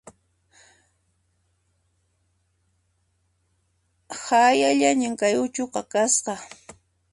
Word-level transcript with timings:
Hayallañan 4.25 5.13
kay 5.19 5.35
uchuqa 5.43 5.81
kasqa 5.91 6.33